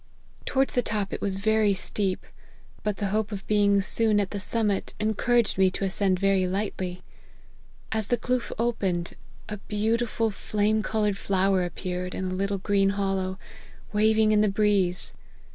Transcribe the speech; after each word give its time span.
Towards 0.47 0.73
the 0.73 0.81
top 0.81 1.13
it 1.13 1.21
was 1.21 1.35
very 1.37 1.75
steep, 1.75 2.25
but 2.81 2.97
the 2.97 3.09
hope 3.09 3.31
of 3.31 3.45
being 3.45 3.81
soon 3.81 4.19
at 4.19 4.31
the 4.31 4.39
sum 4.39 4.69
70 4.69 4.73
LIFE 4.73 4.73
OF 4.73 4.73
HENRY 4.73 4.79
MARTYN. 4.79 5.07
mit, 5.07 5.19
encouraged 5.19 5.57
me 5.59 5.69
to 5.69 5.85
ascend 5.85 6.19
very 6.19 6.47
lightly. 6.47 7.03
As 7.91 8.07
the 8.07 8.17
kloof 8.17 8.51
opened, 8.57 9.13
a 9.47 9.57
beautiful 9.57 10.31
flame 10.31 10.81
coloured 10.81 11.19
flower 11.19 11.61
ap 11.61 11.75
peared 11.75 12.15
in 12.15 12.31
a 12.31 12.33
little 12.33 12.57
green 12.57 12.89
hollow, 12.89 13.37
waving 13.93 14.31
in 14.31 14.41
the 14.41 14.49
breeze. 14.49 15.13